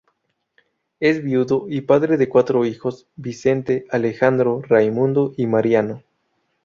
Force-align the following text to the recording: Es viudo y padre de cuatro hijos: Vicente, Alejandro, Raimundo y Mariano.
Es 0.99 1.21
viudo 1.23 1.67
y 1.69 1.81
padre 1.81 2.17
de 2.17 2.27
cuatro 2.27 2.65
hijos: 2.65 3.07
Vicente, 3.17 3.85
Alejandro, 3.91 4.63
Raimundo 4.67 5.31
y 5.37 5.45
Mariano. 5.45 6.01